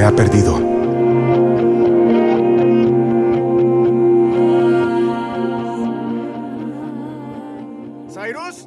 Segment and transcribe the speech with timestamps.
[0.00, 0.56] Se ha perdido.
[8.08, 8.66] ¿Cyrus?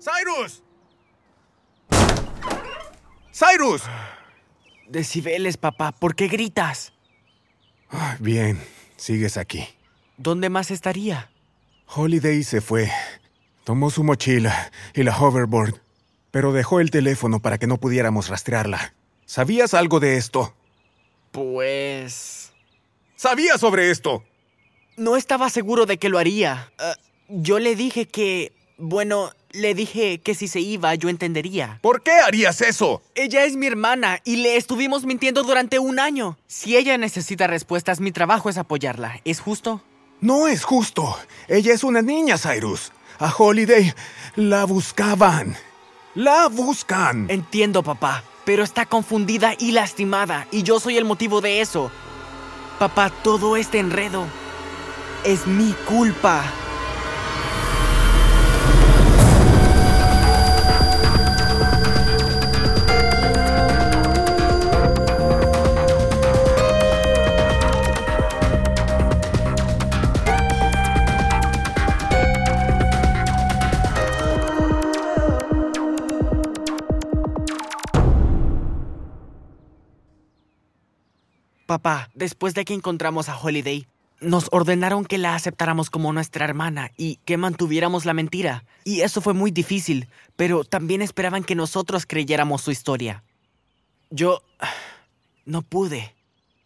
[0.00, 0.62] ¡Cyrus!
[3.32, 3.82] ¡Cyrus!
[4.88, 6.92] Decibeles, papá, ¿por qué gritas?
[7.92, 8.60] Ah, Bien,
[8.96, 9.64] sigues aquí.
[10.16, 11.30] ¿Dónde más estaría?
[11.86, 12.90] Holiday se fue.
[13.62, 15.80] Tomó su mochila y la hoverboard,
[16.32, 18.94] pero dejó el teléfono para que no pudiéramos rastrearla.
[19.32, 20.52] ¿Sabías algo de esto?
[21.30, 22.52] Pues...
[23.16, 24.22] ¿Sabías sobre esto?
[24.98, 26.70] No estaba seguro de que lo haría.
[26.78, 26.96] Ah,
[27.28, 28.52] yo le dije que...
[28.76, 31.78] Bueno, le dije que si se iba yo entendería.
[31.80, 33.00] ¿Por qué harías eso?
[33.14, 36.36] Ella es mi hermana y le estuvimos mintiendo durante un año.
[36.46, 39.22] Si ella necesita respuestas, mi trabajo es apoyarla.
[39.24, 39.80] ¿Es justo?
[40.20, 41.16] No es justo.
[41.48, 42.92] Ella es una niña, Cyrus.
[43.18, 43.94] A Holiday
[44.36, 45.56] la buscaban.
[46.14, 47.30] La buscan.
[47.30, 51.90] Entiendo, papá, pero está confundida y lastimada, y yo soy el motivo de eso.
[52.78, 54.26] Papá, todo este enredo
[55.24, 56.44] es mi culpa.
[81.72, 83.86] Papá, después de que encontramos a Holiday,
[84.20, 88.66] nos ordenaron que la aceptáramos como nuestra hermana y que mantuviéramos la mentira.
[88.84, 90.06] Y eso fue muy difícil,
[90.36, 93.24] pero también esperaban que nosotros creyéramos su historia.
[94.10, 94.42] Yo...
[95.46, 96.14] no pude.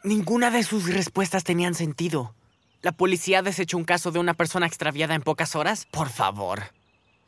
[0.03, 2.35] Ninguna de sus respuestas tenían sentido.
[2.83, 5.87] ¿La policía desechó un caso de una persona extraviada en pocas horas?
[5.93, 6.65] Por favor.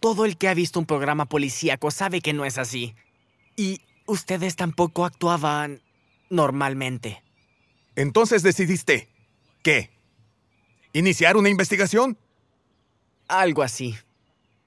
[0.00, 2.96] Todo el que ha visto un programa policíaco sabe que no es así.
[3.54, 5.80] Y ustedes tampoco actuaban
[6.28, 7.22] normalmente.
[7.98, 9.08] Entonces decidiste...
[9.60, 9.90] ¿Qué?
[10.92, 12.16] ¿Iniciar una investigación?
[13.26, 13.96] Algo así.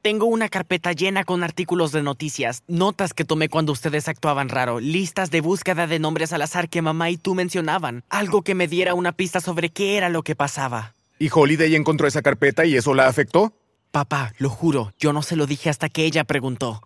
[0.02, 4.82] Tengo una carpeta llena con artículos de noticias, notas que tomé cuando ustedes actuaban raro,
[4.82, 8.68] listas de búsqueda de nombres al azar que mamá y tú mencionaban, algo que me
[8.68, 10.96] diera una pista sobre qué era lo que pasaba.
[11.18, 13.54] ¿Y Holiday encontró esa carpeta y eso la afectó?
[13.92, 16.82] Papá, lo juro, yo no se lo dije hasta que ella preguntó.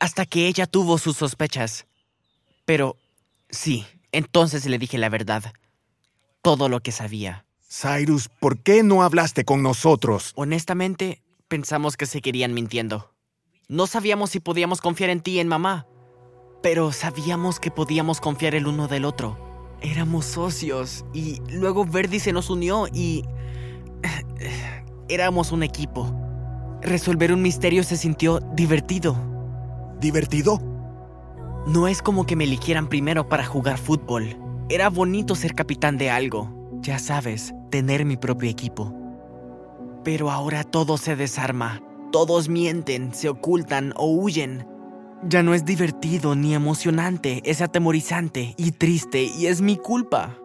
[0.00, 1.86] Hasta que ella tuvo sus sospechas.
[2.64, 2.96] Pero,
[3.48, 5.52] sí, entonces le dije la verdad.
[6.48, 7.44] Todo lo que sabía.
[7.68, 10.32] Cyrus, ¿por qué no hablaste con nosotros?
[10.34, 13.12] Honestamente, pensamos que se querían mintiendo.
[13.68, 15.86] No sabíamos si podíamos confiar en ti y en mamá,
[16.62, 19.76] pero sabíamos que podíamos confiar el uno del otro.
[19.82, 23.26] Éramos socios y luego Verdi se nos unió y...
[25.10, 26.10] Éramos un equipo.
[26.80, 29.18] Resolver un misterio se sintió divertido.
[30.00, 30.62] ¿Divertido?
[31.66, 34.47] No es como que me eligieran primero para jugar fútbol.
[34.70, 36.50] Era bonito ser capitán de algo.
[36.82, 38.94] Ya sabes, tener mi propio equipo.
[40.04, 41.82] Pero ahora todo se desarma.
[42.12, 44.66] Todos mienten, se ocultan o huyen.
[45.26, 50.36] Ya no es divertido ni emocionante, es atemorizante y triste y es mi culpa.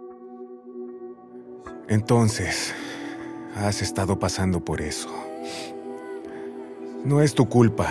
[1.90, 2.74] Entonces,
[3.58, 5.10] has estado pasando por eso.
[7.04, 7.90] No es tu culpa.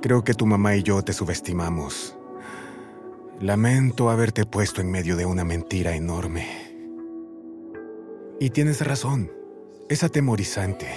[0.00, 2.16] Creo que tu mamá y yo te subestimamos.
[3.44, 6.46] Lamento haberte puesto en medio de una mentira enorme.
[8.40, 9.30] Y tienes razón,
[9.90, 10.88] es atemorizante.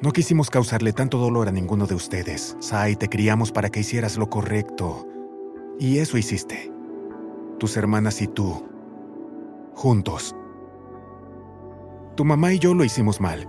[0.00, 2.56] No quisimos causarle tanto dolor a ninguno de ustedes.
[2.60, 5.04] Sai, te criamos para que hicieras lo correcto.
[5.80, 6.70] Y eso hiciste.
[7.58, 8.64] Tus hermanas y tú.
[9.74, 10.32] Juntos.
[12.14, 13.48] Tu mamá y yo lo hicimos mal.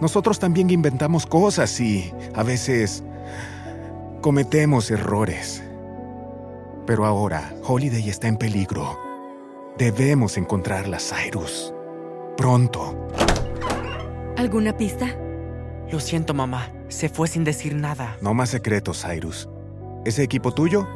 [0.00, 3.04] Nosotros también inventamos cosas y, a veces,
[4.22, 5.62] cometemos errores.
[6.86, 8.98] Pero ahora, Holiday está en peligro.
[9.78, 11.72] Debemos encontrarla, Cyrus.
[12.36, 13.08] Pronto.
[14.36, 15.16] ¿Alguna pista?
[15.90, 16.70] Lo siento, mamá.
[16.88, 18.16] Se fue sin decir nada.
[18.20, 19.48] No más secretos, Cyrus.
[20.04, 20.86] ¿Ese equipo tuyo?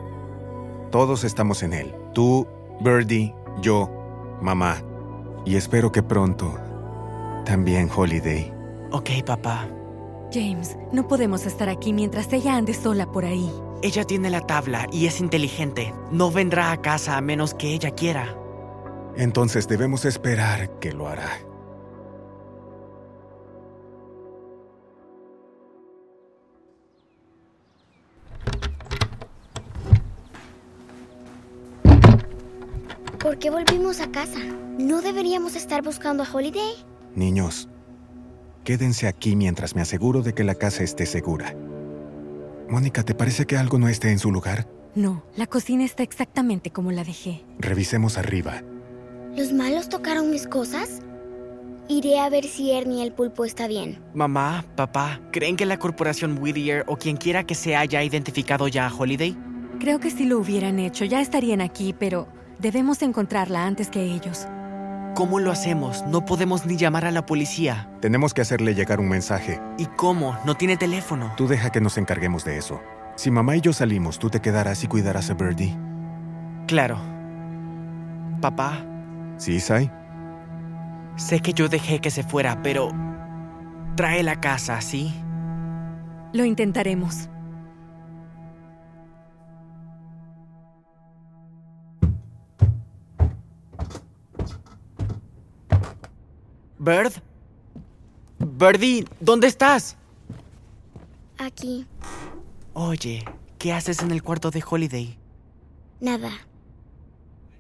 [0.91, 1.95] Todos estamos en él.
[2.13, 2.47] Tú,
[2.81, 3.91] Birdie, yo,
[4.41, 4.83] mamá.
[5.45, 6.59] Y espero que pronto
[7.45, 8.53] también Holiday.
[8.93, 9.67] Ok, papá.
[10.33, 13.51] James, no podemos estar aquí mientras ella ande sola por ahí.
[13.81, 15.95] Ella tiene la tabla y es inteligente.
[16.11, 18.37] No vendrá a casa a menos que ella quiera.
[19.17, 21.29] Entonces debemos esperar que lo hará.
[33.21, 34.39] ¿Por qué volvimos a casa?
[34.79, 36.85] ¿No deberíamos estar buscando a Holiday?
[37.15, 37.69] Niños,
[38.65, 41.55] quédense aquí mientras me aseguro de que la casa esté segura.
[42.71, 44.69] Mónica, ¿te parece que algo no esté en su lugar?
[44.95, 47.45] No, la cocina está exactamente como la dejé.
[47.59, 48.63] Revisemos arriba.
[49.37, 51.01] ¿Los malos tocaron mis cosas?
[51.89, 53.99] Iré a ver si Ernie el pulpo está bien.
[54.13, 58.87] Mamá, papá, ¿creen que la corporación Whittier o quien quiera que se haya identificado ya
[58.87, 59.37] a Holiday?
[59.81, 62.29] Creo que si lo hubieran hecho ya estarían aquí, pero
[62.59, 64.47] debemos encontrarla antes que ellos.
[65.19, 66.05] ¿Cómo lo hacemos?
[66.07, 67.91] No podemos ni llamar a la policía.
[68.01, 69.61] Tenemos que hacerle llegar un mensaje.
[69.77, 70.39] ¿Y cómo?
[70.45, 71.33] No tiene teléfono.
[71.37, 72.81] Tú deja que nos encarguemos de eso.
[73.17, 75.77] Si mamá y yo salimos, tú te quedarás y cuidarás a Birdie.
[76.69, 77.01] Claro.
[78.41, 78.87] Papá,
[79.39, 79.91] ¿Sí, Sai?
[81.17, 82.91] sé que yo dejé que se fuera, pero...
[83.97, 85.13] Trae la casa, ¿sí?
[86.33, 87.29] Lo intentaremos.
[96.89, 97.13] ¿Bird?
[98.39, 99.99] Birdie, ¿dónde estás?
[101.37, 101.87] Aquí.
[102.73, 103.27] Oye,
[103.59, 105.19] ¿qué haces en el cuarto de Holiday?
[106.01, 106.31] Nada.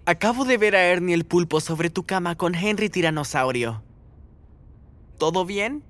[0.06, 3.82] Acabo de ver a Ernie el pulpo sobre tu cama con Henry Tiranosaurio.
[5.18, 5.84] ¿Todo bien?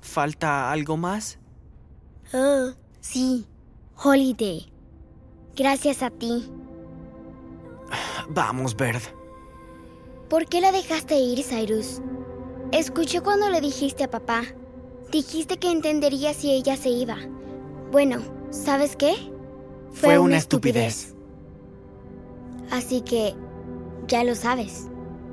[0.00, 1.38] ¿Falta algo más?
[2.34, 3.46] Oh, sí.
[4.02, 4.66] Holiday.
[5.54, 6.50] Gracias a ti.
[8.28, 9.02] Vamos, Bird.
[10.28, 12.00] ¿Por qué la dejaste ir, Cyrus?
[12.72, 14.44] Escuché cuando le dijiste a papá.
[15.10, 17.18] Dijiste que entendería si ella se iba.
[17.90, 19.14] Bueno, ¿sabes qué?
[19.92, 21.14] Fue una estupidez.
[22.70, 23.34] Así que
[24.08, 24.88] ya lo sabes.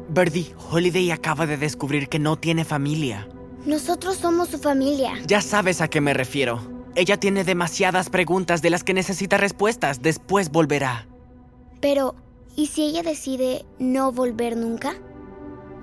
[0.09, 3.29] Birdie, Holiday acaba de descubrir que no tiene familia.
[3.65, 5.13] Nosotros somos su familia.
[5.25, 6.59] Ya sabes a qué me refiero.
[6.95, 10.01] Ella tiene demasiadas preguntas de las que necesita respuestas.
[10.01, 11.07] Después volverá.
[11.79, 12.15] Pero,
[12.57, 14.95] ¿y si ella decide no volver nunca?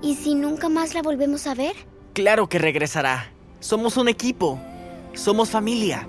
[0.01, 1.75] ¿Y si nunca más la volvemos a ver?
[2.13, 3.31] Claro que regresará.
[3.59, 4.59] Somos un equipo.
[5.13, 6.07] Somos familia.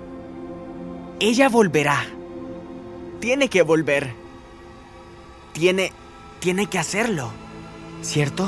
[1.19, 2.05] Ella volverá.
[3.19, 4.13] Tiene que volver.
[5.53, 5.91] Tiene...
[6.39, 7.31] Tiene que hacerlo.
[8.01, 8.47] ¿Cierto?